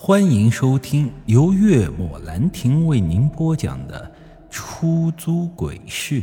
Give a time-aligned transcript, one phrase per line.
[0.00, 4.14] 欢迎收听由月末兰亭为您播讲的
[4.48, 6.22] 《出租鬼市》。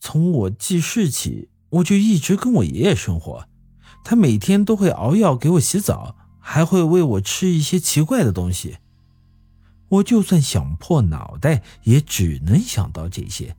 [0.00, 3.46] 从我记事起，我就一直跟我爷爷生活。
[4.02, 8.78] 他每天都会熬药给我洗澡，还会喂我吃一些奇怪的东西。
[9.90, 13.54] 我就算想破脑袋，也只能想到这些。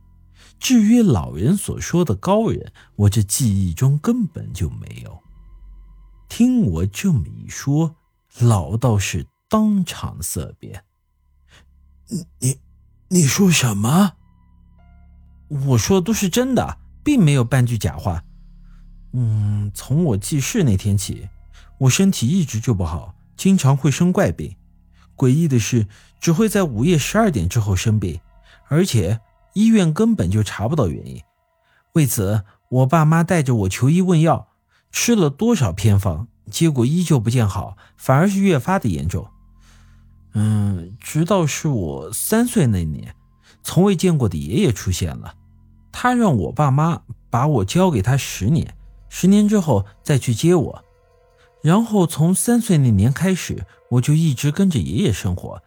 [0.59, 5.21] 至于老人所说的高人，我这记忆中根本就没有。
[6.30, 7.95] 听我这么一说，
[8.39, 10.84] 老道士当场色变。
[12.40, 12.59] 你，
[13.09, 14.13] 你说什么？
[15.49, 18.23] 我说的都是真的，并没有半句假话。
[19.13, 21.27] 嗯，从我记事那天起，
[21.79, 24.55] 我身体一直就不好，经常会生怪病。
[25.18, 25.88] 诡异的是，
[26.20, 28.21] 只会在午夜十二点之后生病，
[28.68, 29.20] 而且。
[29.54, 31.22] 医院根本就查不到原因，
[31.94, 34.48] 为此，我爸妈带着我求医问药，
[34.91, 39.27] 吃了多少偏方，结果依旧不见好，反而是越发的严重。
[40.34, 43.13] 嗯，直到是我三岁那年，
[43.63, 45.35] 从未见过的爷爷出现了，
[45.91, 48.76] 他让我爸妈把我交给他十年，
[49.10, 50.84] 十年之后再去接我。
[51.62, 55.62] 然后从三岁那年开始，我就一直跟着爷爷生活，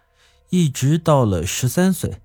[0.49, 2.21] 一直到了十三岁。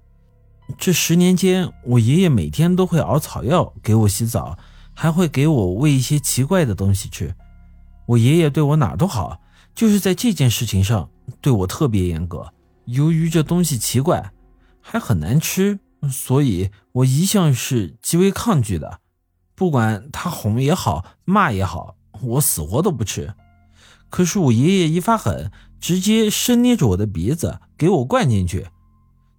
[0.78, 4.58] 这十年间，我爷爷每天都会熬草药给我洗澡，
[4.94, 7.36] 还会给我喂一些奇怪的东西吃。
[8.06, 9.42] 我爷爷对我哪都好，
[9.76, 11.10] 就是在这件事情上
[11.42, 12.54] 对我特别严格。
[12.86, 14.32] 由于这东西奇怪，
[14.80, 19.00] 还很难吃，所以我一向是极为抗拒的。
[19.56, 23.34] 不管他哄也好，骂也好，我死活都不吃。
[24.10, 28.68] 可是我爷爷一发狠，直接伸捏着我的鼻子给我灌进去。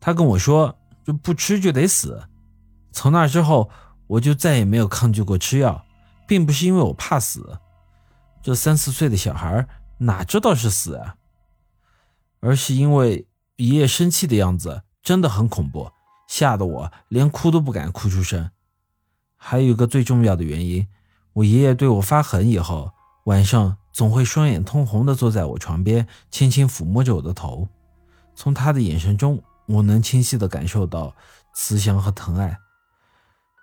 [0.00, 0.76] 他跟我说。
[1.12, 2.28] 不吃就得死。
[2.92, 3.70] 从那之后，
[4.06, 5.84] 我就再也没有抗拒过吃药，
[6.26, 7.58] 并不是因为我怕死，
[8.42, 11.14] 这三四岁的小孩哪知道是死啊，
[12.40, 15.92] 而是因为爷爷生气的样子真的很恐怖，
[16.26, 18.50] 吓得我连哭都不敢哭出声。
[19.36, 20.88] 还有一个最重要的原因，
[21.34, 22.90] 我爷爷对我发狠以后，
[23.24, 27.68] 晚上总会双眼通红的坐在我床边，轻轻抚摸着我的头，
[28.34, 29.40] 从他的眼神中。
[29.70, 31.14] 我能清晰的感受到
[31.54, 32.58] 慈祥和疼爱，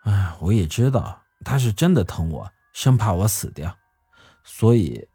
[0.04, 3.76] 哎，我也知道他是真的疼我，生怕我死掉，
[4.44, 5.06] 所以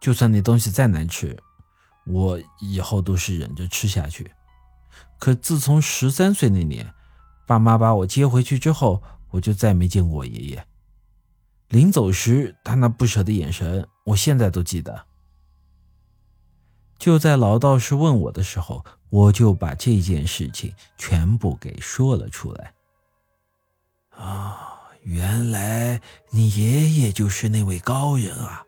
[0.00, 1.38] 就算那东西再难吃，
[2.04, 4.28] 我以后都是忍着吃下去。
[5.20, 6.92] 可自从十三岁那年，
[7.46, 9.00] 爸妈把我接回去之后，
[9.30, 10.66] 我就再没见过我爷爷。
[11.68, 15.06] 临走时，他那不舍的眼神，我现在都记得。
[16.98, 22.74] 就在老道士问我的时候，我就把这件事情全部给说了出来。
[24.10, 28.64] 啊，原来你爷爷就是那位高人啊！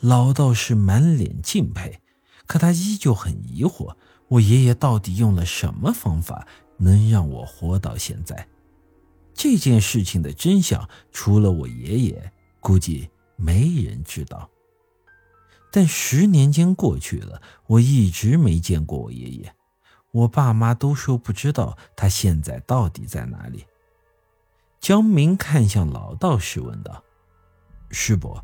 [0.00, 2.00] 老道士满脸敬佩，
[2.46, 3.96] 可他依旧很疑惑：
[4.28, 8.46] 我爷爷到底用了什么方法，能让我活到现在？
[9.32, 14.50] 这件事情的真相，除了我爷爷，估计没人知道。
[15.76, 19.54] 但十年间过去了，我一直没见过我爷爷，
[20.10, 23.66] 我爸妈都说不知道他现在到底在哪里。
[24.80, 27.04] 江明看向老道士问道
[27.92, 28.42] ：“师伯，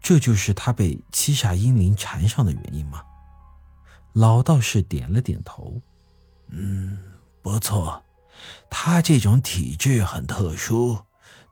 [0.00, 3.00] 这就是他被七煞阴灵缠上的原因吗？”
[4.12, 5.80] 老道士点了点头
[6.50, 6.98] ：“嗯，
[7.42, 8.02] 不错，
[8.68, 10.98] 他这种体质很特殊。”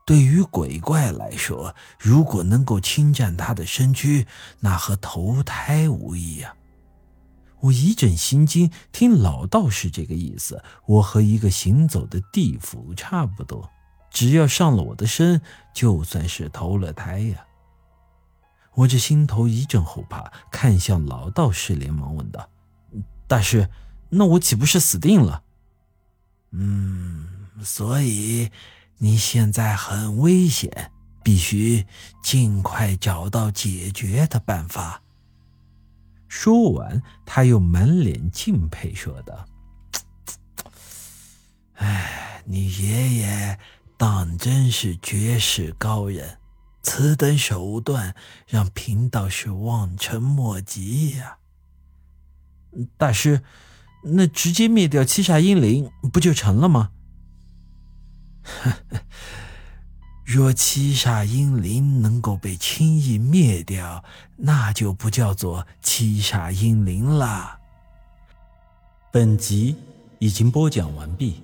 [0.05, 4.27] 对于鬼怪来说，如果能够侵占他的身躯，
[4.59, 6.53] 那和投胎无异呀。
[7.61, 13.67] 我一阵心惊，听老道士这个意思，我和一个行走的地府差不多，
[14.11, 15.41] 只要上了我的身，
[15.73, 17.43] 就算是投了胎呀。
[18.75, 22.47] 我这心头一阵后怕，看向老道士，连忙问道
[23.25, 23.67] ：“大师，
[24.09, 25.41] 那我岂不是死定了？”
[26.51, 27.27] 嗯，
[27.63, 28.51] 所以。
[28.97, 30.91] 你现在很危险，
[31.23, 31.85] 必须
[32.23, 35.01] 尽快找到解决的办法。
[36.27, 39.45] 说完，他又满脸敬佩说道
[41.75, 43.59] ：“哎，你爷爷
[43.97, 46.37] 当真是绝世高人，
[46.81, 48.15] 此等手段
[48.47, 51.37] 让贫道是望尘莫及呀。”
[52.97, 53.41] 大师，
[54.03, 56.91] 那直接灭掉七煞阴灵不就成了吗？
[60.25, 64.03] 若七煞阴灵能够被轻易灭掉，
[64.37, 67.59] 那就不叫做七煞阴灵了。
[69.11, 69.75] 本集
[70.19, 71.43] 已经播讲完毕，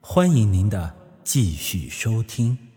[0.00, 0.94] 欢迎您的
[1.24, 2.69] 继续收听。